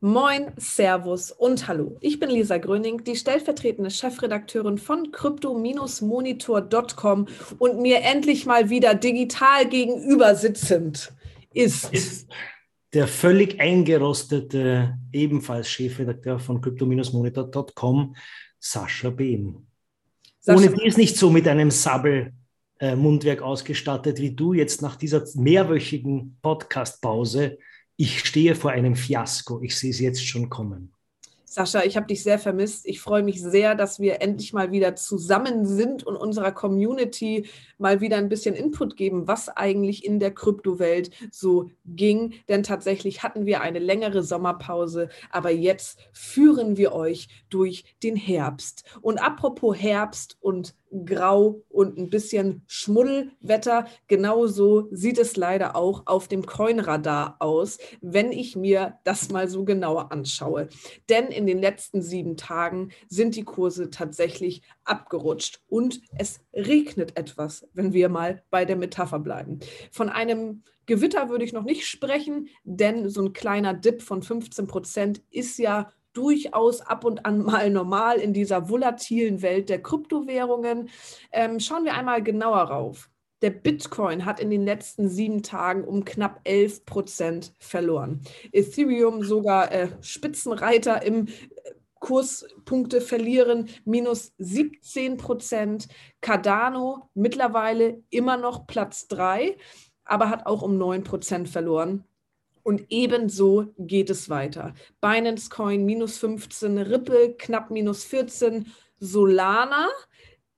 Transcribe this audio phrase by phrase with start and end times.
[0.00, 1.96] Moin, Servus und Hallo.
[2.00, 7.26] Ich bin Lisa Gröning, die stellvertretende Chefredakteurin von crypto-monitor.com
[7.58, 11.12] und mir endlich mal wieder digital gegenüber sitzend
[11.52, 12.28] ist, ist
[12.92, 18.14] der völlig eingerostete, ebenfalls Chefredakteur von crypto-monitor.com,
[18.60, 19.66] Sascha Behn.
[20.38, 20.58] Sascha.
[20.58, 25.24] Ohne die ist nicht so mit einem Sabbel-Mundwerk äh, ausgestattet wie du jetzt nach dieser
[25.34, 27.58] mehrwöchigen Podcast-Pause
[27.98, 29.60] ich stehe vor einem Fiasko.
[29.60, 30.92] Ich sehe es jetzt schon kommen.
[31.44, 32.86] Sascha, ich habe dich sehr vermisst.
[32.86, 37.46] Ich freue mich sehr, dass wir endlich mal wieder zusammen sind und unserer Community
[37.78, 42.34] mal wieder ein bisschen Input geben, was eigentlich in der Kryptowelt so ging.
[42.48, 48.84] Denn tatsächlich hatten wir eine längere Sommerpause, aber jetzt führen wir euch durch den Herbst.
[49.00, 53.86] Und apropos Herbst und grau und ein bisschen Schmuddelwetter.
[54.06, 59.64] Genauso sieht es leider auch auf dem Coinradar aus, wenn ich mir das mal so
[59.64, 60.68] genauer anschaue.
[61.08, 67.68] Denn in den letzten sieben Tagen sind die Kurse tatsächlich abgerutscht und es regnet etwas,
[67.72, 69.60] wenn wir mal bei der Metapher bleiben.
[69.90, 74.66] Von einem Gewitter würde ich noch nicht sprechen, denn so ein kleiner Dip von 15
[74.66, 80.88] Prozent ist ja durchaus ab und an mal normal in dieser volatilen Welt der Kryptowährungen.
[81.32, 83.10] Ähm, schauen wir einmal genauer rauf.
[83.40, 88.22] Der Bitcoin hat in den letzten sieben Tagen um knapp 11 Prozent verloren.
[88.52, 91.32] Ethereum sogar äh, Spitzenreiter im äh,
[92.00, 95.88] Kurspunkte verlieren, minus 17 Prozent.
[96.20, 99.56] Cardano mittlerweile immer noch Platz 3,
[100.04, 102.04] aber hat auch um 9 Prozent verloren.
[102.68, 104.74] Und ebenso geht es weiter.
[105.00, 108.66] Binance Coin minus 15, Ripple knapp minus 14,
[108.98, 109.88] Solana,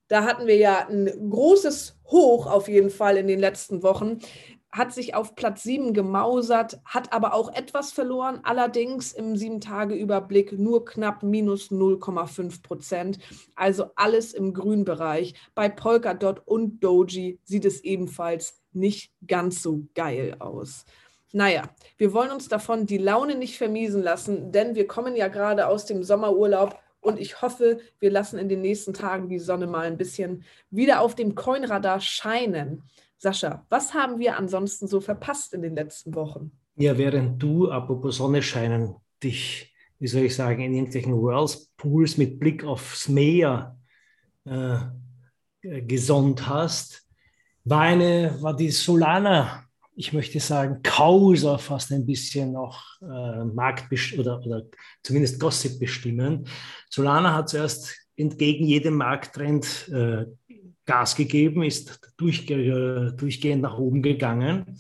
[0.08, 4.18] da hatten wir ja ein großes Hoch auf jeden Fall in den letzten Wochen,
[4.72, 10.84] hat sich auf Platz 7 gemausert, hat aber auch etwas verloren, allerdings im 7-Tage-Überblick nur
[10.84, 13.18] knapp minus 0,5 Prozent.
[13.54, 15.34] Also alles im Grünbereich.
[15.54, 20.84] Bei Polkadot und Doji sieht es ebenfalls nicht ganz so geil aus.
[21.32, 21.62] Naja,
[21.96, 25.86] wir wollen uns davon die Laune nicht vermiesen lassen, denn wir kommen ja gerade aus
[25.86, 29.96] dem Sommerurlaub und ich hoffe, wir lassen in den nächsten Tagen die Sonne mal ein
[29.96, 32.82] bisschen wieder auf dem Coinradar scheinen.
[33.16, 36.52] Sascha, was haben wir ansonsten so verpasst in den letzten Wochen?
[36.76, 42.38] Ja, während du, apropos Sonne scheinen, dich, wie soll ich sagen, in irgendwelchen Whirlpools mit
[42.40, 43.78] Blick aufs Meer
[44.44, 44.78] äh,
[45.62, 47.06] gesonnt hast,
[47.64, 49.69] war, eine, war die Solana
[50.00, 53.84] ich möchte sagen, Causa fast ein bisschen auch äh, Markt
[54.18, 54.62] oder, oder
[55.02, 56.46] zumindest Gossip bestimmen.
[56.88, 60.24] Solana hat zuerst entgegen jedem Markttrend äh,
[60.86, 64.78] Gas gegeben, ist durchge durchgehend nach oben gegangen.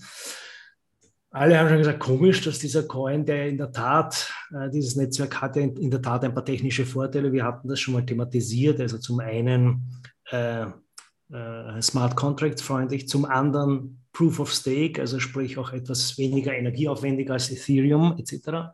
[1.30, 5.38] Alle haben schon gesagt, komisch, dass dieser Coin, der in der Tat, äh, dieses Netzwerk
[5.42, 7.30] hatte in, in, der Tat ein paar technische Vorteile.
[7.30, 8.80] Wir hatten das schon mal thematisiert.
[8.80, 15.58] Also zum einen äh, äh, Smart Contract freundlich, zum anderen Proof of Stake, also sprich
[15.58, 18.72] auch etwas weniger energieaufwendig als Ethereum etc.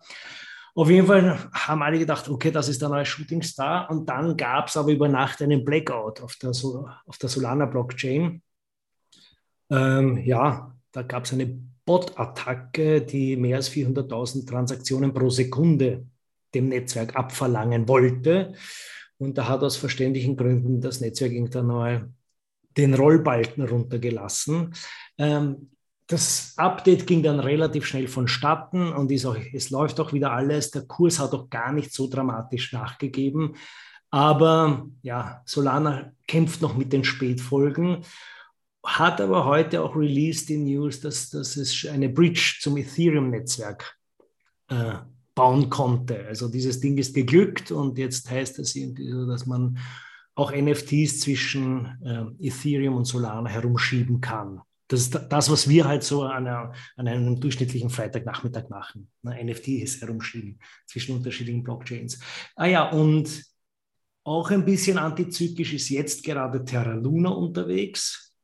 [0.75, 3.91] Auf jeden Fall haben alle gedacht, okay, das ist der neue Shooting Star.
[3.91, 8.43] Und dann gab es aber über Nacht einen Blackout auf der, auf der Solana-Blockchain.
[9.71, 16.07] Ähm, ja, da gab es eine Bot-Attacke, die mehr als 400.000 Transaktionen pro Sekunde
[16.55, 18.53] dem Netzwerk abverlangen wollte.
[19.19, 22.11] Und da hat aus verständlichen Gründen das Netzwerk irgendwann mal
[22.77, 24.75] den Rollbalken runtergelassen.
[25.19, 25.71] Ähm,
[26.07, 30.71] das Update ging dann relativ schnell vonstatten und ist auch, es läuft auch wieder alles.
[30.71, 33.57] Der Kurs hat auch gar nicht so dramatisch nachgegeben.
[34.11, 38.05] Aber ja, Solana kämpft noch mit den Spätfolgen,
[38.85, 43.97] hat aber heute auch released die News, dass, dass es eine Bridge zum Ethereum-Netzwerk
[44.69, 44.95] äh,
[45.35, 46.25] bauen konnte.
[46.29, 49.79] Also dieses Ding ist geglückt und jetzt heißt es, dass man
[50.37, 54.61] auch NFTs zwischen äh, Ethereum und Solana herumschieben kann.
[54.89, 59.11] Das ist das, was wir halt so an, an einem durchschnittlichen Freitagnachmittag machen.
[59.23, 59.37] Ne?
[59.45, 62.21] NFTs herumschieben zwischen unterschiedlichen Blockchains.
[62.55, 63.43] Ah ja, und
[64.23, 68.35] auch ein bisschen antizyklisch ist jetzt gerade Terra Luna unterwegs.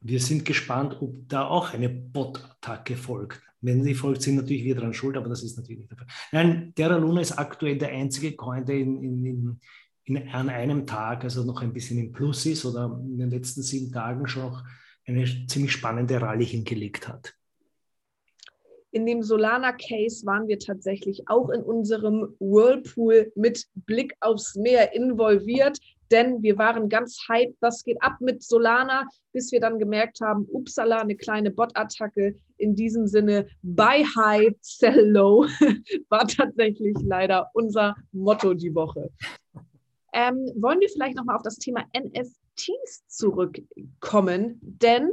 [0.00, 3.42] Wir sind gespannt, ob da auch eine Bot-Attacke folgt.
[3.60, 6.06] Wenn sie folgt, sind natürlich wir daran schuld, aber das ist natürlich nicht der Fall.
[6.32, 9.60] Nein, Terra Luna ist aktuell der einzige Coin, der in, in, in,
[10.08, 13.62] in, an einem Tag, also noch ein bisschen im Plus ist oder in den letzten
[13.62, 14.64] sieben Tagen schon noch
[15.06, 17.34] eine ziemlich spannende Rallye hingelegt hat.
[18.90, 25.78] In dem Solana-Case waren wir tatsächlich auch in unserem Whirlpool mit Blick aufs Meer involviert.
[26.10, 30.46] denn wir waren ganz hyped, was geht ab mit Solana, bis wir dann gemerkt haben,
[30.50, 32.34] upsala, eine kleine Bot-Attacke.
[32.56, 35.44] In diesem Sinne, buy high, sell low,
[36.08, 39.10] war tatsächlich leider unser Motto die Woche.
[40.12, 44.58] Ähm, wollen wir vielleicht nochmal auf das Thema NFTs zurückkommen?
[44.62, 45.12] Denn,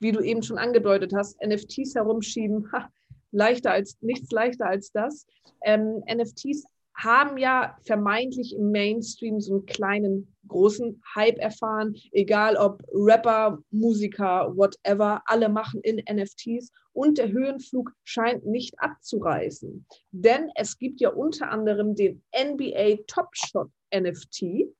[0.00, 2.88] wie du eben schon angedeutet hast, NFTs herumschieben, ha,
[3.30, 5.26] leichter als nichts leichter als das.
[5.64, 6.64] Ähm, NFTs
[6.96, 14.52] haben ja vermeintlich im Mainstream so einen kleinen, großen Hype erfahren, egal ob Rapper, Musiker,
[14.56, 19.86] whatever, alle machen in NFTs und der Höhenflug scheint nicht abzureißen.
[20.12, 24.74] Denn es gibt ja unter anderem den NBA Top Shot NFT,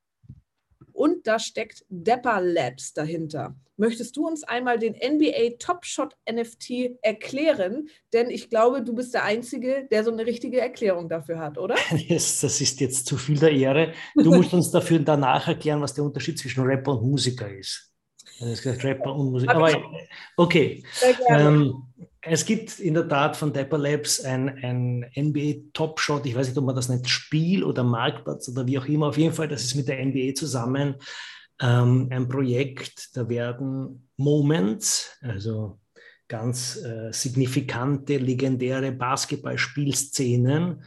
[0.94, 3.56] und da steckt Depper Labs dahinter.
[3.76, 7.88] Möchtest du uns einmal den NBA Top Shot NFT erklären?
[8.12, 11.74] Denn ich glaube, du bist der Einzige, der so eine richtige Erklärung dafür hat, oder?
[12.08, 13.92] Das, das ist jetzt zu viel der Ehre.
[14.14, 17.90] Du musst uns dafür danach erklären, was der Unterschied zwischen Rapper und Musiker ist.
[18.40, 19.56] Rapper und Musiker.
[19.56, 19.72] Aber
[20.36, 20.84] okay.
[21.28, 21.82] Ähm,
[22.26, 26.48] es gibt in der Tat von Dapper Labs ein, ein NBA Top Shot, ich weiß
[26.48, 29.08] nicht, ob man das nennt, Spiel oder Marktplatz oder wie auch immer.
[29.08, 30.96] Auf jeden Fall, das ist mit der NBA zusammen
[31.60, 35.78] ähm, ein Projekt, da werden Moments, also
[36.28, 40.82] ganz äh, signifikante, legendäre Basketballspielszenen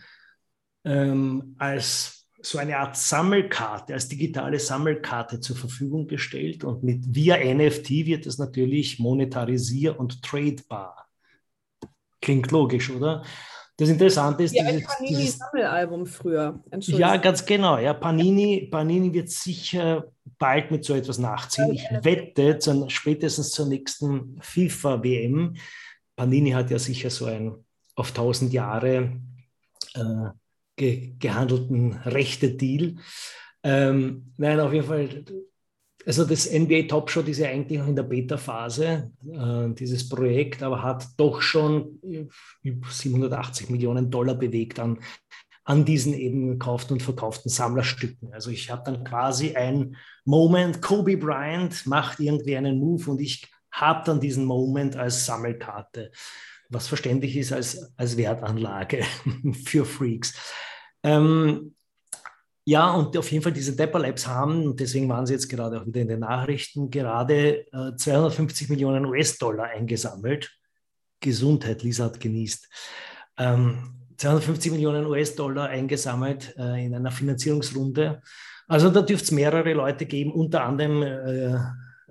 [0.84, 7.38] ähm, als so eine Art Sammelkarte, als digitale Sammelkarte zur Verfügung gestellt und mit via
[7.38, 11.06] NFT wird es natürlich monetarisier und tradebar.
[12.27, 13.24] Klingt logisch, oder?
[13.77, 14.53] Das Interessante ist.
[14.53, 16.62] Ja, ein Panini-Sammelalbum früher.
[16.77, 17.77] Ja, ganz genau.
[17.77, 21.71] Ja, Panini, Panini wird sicher bald mit so etwas nachziehen.
[21.71, 25.56] Ich wette, zu, spätestens zur nächsten FIFA-WM.
[26.18, 27.63] Panini hat ja sicher so einen
[27.95, 29.21] auf 1000 Jahre
[29.94, 30.29] äh,
[30.75, 32.97] ge gehandelten Rechte-Deal.
[33.63, 35.24] Ähm, nein, auf jeden Fall
[36.07, 40.63] also das NBA Top Shot ist ja eigentlich noch in der Beta-Phase, äh, dieses Projekt,
[40.63, 42.00] aber hat doch schon
[42.63, 45.00] über 780 Millionen Dollar bewegt an,
[45.65, 48.33] an diesen eben gekauften und verkauften Sammlerstücken.
[48.33, 53.51] Also ich habe dann quasi ein Moment, Kobe Bryant macht irgendwie einen Move und ich
[53.69, 56.12] habe dann diesen Moment als Sammelkarte,
[56.69, 59.03] was verständlich ist als, als Wertanlage
[59.65, 60.56] für Freaks.
[61.03, 61.75] Ähm,
[62.67, 65.79] ja, und auf jeden Fall diese Depper Labs haben, und deswegen waren sie jetzt gerade
[65.79, 70.51] auch wieder in den Nachrichten, gerade äh, 250 Millionen US-Dollar eingesammelt.
[71.21, 72.67] Gesundheit, Lisa hat genießt.
[73.37, 78.21] Ähm, 250 Millionen US-Dollar eingesammelt äh, in einer Finanzierungsrunde.
[78.67, 81.57] Also da dürfte es mehrere Leute geben, unter anderem äh,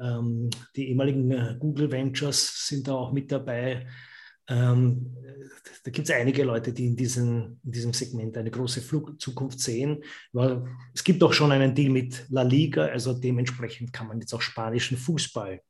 [0.03, 3.87] ähm, die ehemaligen äh, Google Ventures sind da auch mit dabei.
[4.49, 5.17] Ähm,
[5.85, 9.61] da gibt es einige Leute, die in, diesen, in diesem Segment eine große Flug Zukunft
[9.61, 10.03] sehen.
[10.33, 10.65] Weil
[10.95, 14.43] es gibt auch schon einen Deal mit La Liga, also dementsprechend kann man jetzt auch
[14.43, 15.61] spanischen Fußball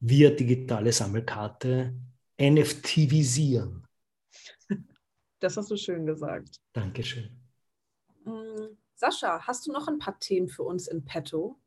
[0.00, 1.94] via digitale Sammelkarte
[2.40, 3.86] NFTvisieren.
[5.40, 6.60] Das hast du schön gesagt.
[6.72, 7.30] Dankeschön.
[8.24, 11.60] Mm, Sascha, hast du noch ein paar Themen für uns in petto?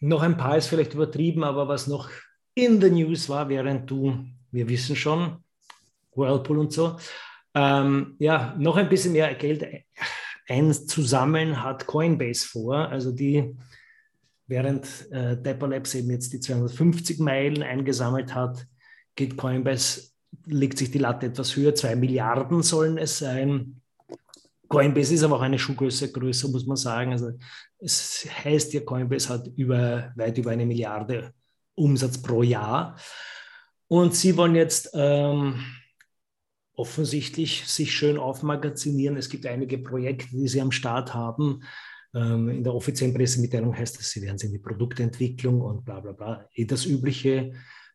[0.00, 2.10] Noch ein paar ist vielleicht übertrieben, aber was noch
[2.54, 5.42] in the News war, während du, wir wissen schon,
[6.18, 6.96] Whirlpool und so.
[7.54, 9.66] Ähm, ja, noch ein bisschen mehr Geld
[10.48, 12.76] einzusammeln hat Coinbase vor.
[12.88, 13.54] Also die,
[14.46, 18.66] während äh, Dapper Labs eben jetzt die 250 Meilen eingesammelt hat,
[19.14, 20.10] geht Coinbase,
[20.46, 21.74] legt sich die Latte etwas höher.
[21.74, 23.80] Zwei Milliarden sollen es sein.
[24.68, 27.12] Coinbase ist aber auch eine Schuhgröße größer, muss man sagen.
[27.12, 27.32] Also
[27.78, 31.32] es heißt ja, Coinbase hat über, weit über eine Milliarde
[31.74, 32.96] Umsatz pro Jahr.
[33.86, 35.64] Und sie wollen jetzt ähm,
[36.78, 39.16] offensichtlich sich schön aufmagazinieren.
[39.16, 41.64] Es gibt einige Projekte, die sie am Start haben.
[42.14, 46.12] Ähm, in der offiziellen Pressemitteilung heißt es, sie werden in die Produktentwicklung und bla bla
[46.12, 46.48] bla.
[46.54, 47.52] Eh das Übliche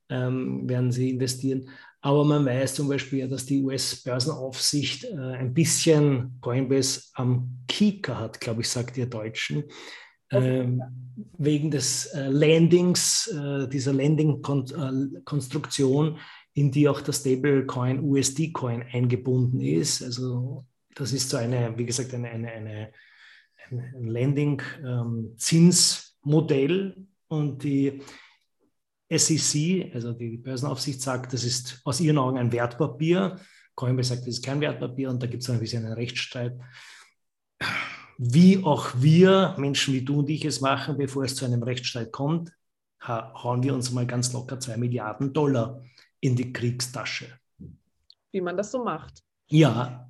[0.09, 1.69] ähm, werden sie investieren.
[2.01, 8.19] Aber man weiß zum Beispiel ja, dass die US-Börsenaufsicht äh, ein bisschen Coinbase am Kieker
[8.19, 9.63] hat, glaube ich, sagt ihr Deutschen.
[10.29, 10.81] Ähm,
[11.37, 16.17] wegen des äh, Landings, äh, dieser Landing-Konstruktion,
[16.53, 20.03] in die auch der Stablecoin USD-Coin eingebunden ist.
[20.03, 22.91] Also das ist so eine, wie gesagt, eine, eine, eine
[23.71, 28.01] ein Lending-Zinsmodell ähm, und die
[29.09, 33.39] SEC, also die Börsenaufsicht, sagt, das ist aus ihren Augen ein Wertpapier.
[33.75, 36.57] Coinbase sagt, das ist kein Wertpapier und da gibt es ein bisschen einen Rechtsstreit.
[38.17, 42.11] Wie auch wir, Menschen wie du und ich es machen, bevor es zu einem Rechtsstreit
[42.11, 42.51] kommt,
[43.05, 45.83] hauen wir uns mal ganz locker zwei Milliarden Dollar
[46.23, 47.25] in die Kriegstasche.
[48.31, 49.23] Wie man das so macht.
[49.49, 50.09] Ja.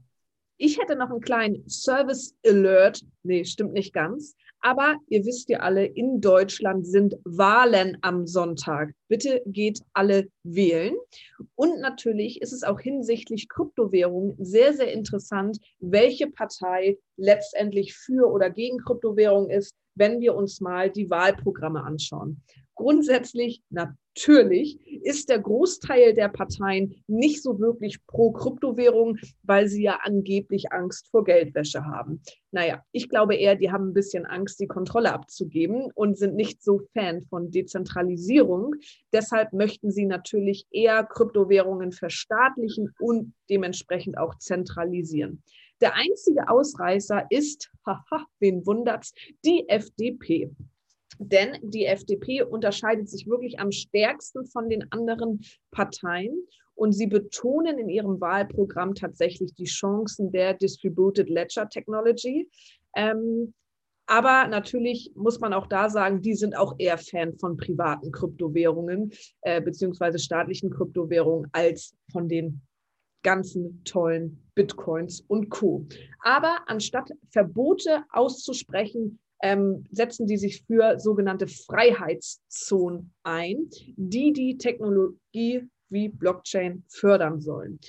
[0.58, 3.04] Ich hätte noch einen kleinen Service Alert.
[3.24, 4.36] Nee, stimmt nicht ganz.
[4.60, 8.94] Aber ihr wisst ja alle, in Deutschland sind Wahlen am Sonntag.
[9.08, 10.96] Bitte geht alle wählen.
[11.56, 18.52] Und natürlich ist es auch hinsichtlich Kryptowährungen sehr, sehr interessant, welche Partei letztendlich für oder
[18.52, 22.42] gegen Kryptowährungen ist, wenn wir uns mal die Wahlprogramme anschauen.
[22.76, 30.00] Grundsätzlich natürlich ist der Großteil der Parteien nicht so wirklich pro Kryptowährung, weil sie ja
[30.04, 32.22] angeblich Angst vor Geldwäsche haben.
[32.52, 36.64] Naja, ich glaube eher, die haben ein bisschen Angst, die Kontrolle abzugeben und sind nicht
[36.64, 38.76] so Fan von Dezentralisierung.
[39.12, 45.44] Deshalb möchten sie natürlich eher Kryptowährungen verstaatlichen und dementsprechend auch zentralisieren.
[45.82, 49.14] Der einzige Ausreißer ist, haha, wen wundert's,
[49.44, 50.52] die FDP.
[51.20, 55.42] Denn die FDP unterscheidet sich wirklich am stärksten von den anderen
[55.72, 62.50] Parteien und sie betonen in ihrem Wahlprogramm tatsächlich die Chancen der Distributed Ledger Technology.
[62.96, 63.54] Ähm,
[64.06, 69.12] aber natürlich muss man auch da sagen, die sind auch eher Fan von privaten Kryptowährungen
[69.42, 72.62] äh, beziehungsweise staatlichen Kryptowährungen als von den
[73.24, 75.86] ganzen tollen Bitcoins und Co.
[76.22, 85.68] Aber anstatt Verbote auszusprechen, ähm, setzen die sich für sogenannte Freiheitszonen ein, die die Technologie
[85.90, 87.80] wie Blockchain fördern sollen.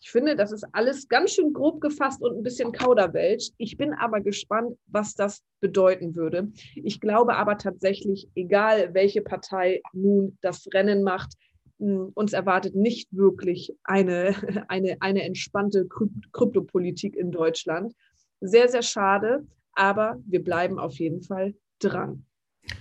[0.00, 3.50] Ich finde, das ist alles ganz schön grob gefasst und ein bisschen Kauderwelsch.
[3.58, 6.50] Ich bin aber gespannt, was das bedeuten würde.
[6.74, 11.34] Ich glaube aber tatsächlich, egal welche Partei nun das Rennen macht,
[11.78, 14.34] hm, uns erwartet nicht wirklich eine,
[14.68, 15.86] eine, eine entspannte
[16.32, 17.94] Kryptopolitik in Deutschland.
[18.40, 22.26] Sehr, sehr schade aber wir bleiben auf jeden Fall dran.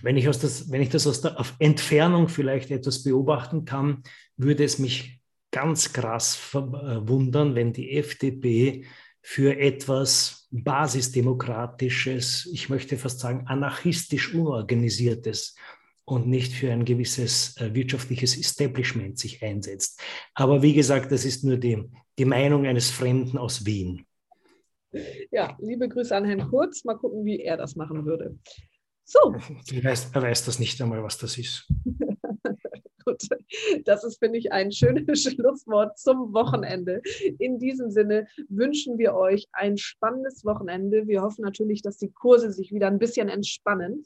[0.01, 4.03] Wenn ich, das, wenn ich das aus der Entfernung vielleicht etwas beobachten kann,
[4.37, 5.21] würde es mich
[5.51, 8.85] ganz krass verwundern, wenn die FDP
[9.21, 15.55] für etwas basisdemokratisches, ich möchte fast sagen anarchistisch unorganisiertes
[16.05, 20.01] und nicht für ein gewisses äh, wirtschaftliches Establishment sich einsetzt.
[20.33, 21.83] Aber wie gesagt, das ist nur die,
[22.17, 24.05] die Meinung eines Fremden aus Wien.
[25.31, 26.83] Ja, liebe Grüße an Herrn Kurz.
[26.83, 28.37] Mal gucken, wie er das machen würde.
[29.05, 29.19] So.
[29.73, 31.67] Er weiß, er weiß das nicht einmal, was das ist.
[33.05, 33.23] Gut,
[33.85, 37.01] das ist, finde ich, ein schönes Schlusswort zum Wochenende.
[37.39, 41.07] In diesem Sinne wünschen wir euch ein spannendes Wochenende.
[41.07, 44.03] Wir hoffen natürlich, dass die Kurse sich wieder ein bisschen entspannen.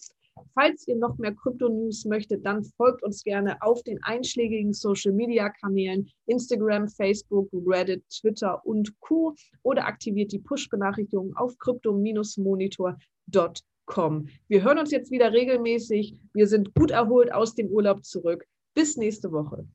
[0.54, 6.88] Falls ihr noch mehr Krypto-News möchtet, dann folgt uns gerne auf den einschlägigen Social-Media-Kanälen Instagram,
[6.88, 9.36] Facebook, Reddit, Twitter und Co.
[9.64, 14.30] oder aktiviert die Push-Benachrichtigungen auf crypto-monitor.com.
[14.48, 16.20] Wir hören uns jetzt wieder regelmäßig.
[16.34, 18.46] Wir sind gut erholt aus dem Urlaub zurück.
[18.74, 19.66] Bis nächste Woche.